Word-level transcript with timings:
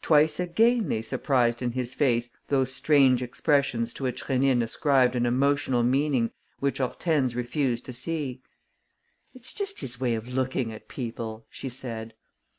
Twice 0.00 0.40
again 0.40 0.88
they 0.88 1.02
surprised 1.02 1.60
in 1.60 1.72
his 1.72 1.92
face 1.92 2.30
those 2.46 2.72
strange 2.72 3.20
expressions 3.20 3.92
to 3.92 4.04
which 4.04 4.24
Rénine 4.24 4.62
ascribed 4.62 5.14
an 5.14 5.26
emotional 5.26 5.82
meaning 5.82 6.30
which 6.58 6.78
Hortense 6.78 7.34
refused 7.34 7.84
to 7.84 7.92
see: 7.92 8.40
"It's 9.34 9.52
just 9.52 9.80
his 9.80 10.00
way 10.00 10.14
of 10.14 10.26
looking 10.26 10.72
at 10.72 10.88
people," 10.88 11.44
she 11.50 11.68
said. 11.68 12.14